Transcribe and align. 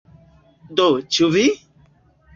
Do, 0.79 0.87
ĉu 1.17 1.31
vi? 1.37 1.47